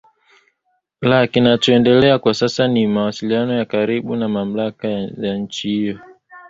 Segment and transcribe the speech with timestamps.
[1.01, 5.99] la kinachoendelea kwa sasa ni mawasiliano ya karibu na mamlaka za nchi hiyo